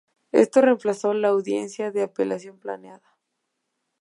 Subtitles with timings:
[0.31, 3.19] Esto reemplazó la audiencia de apelación planeada.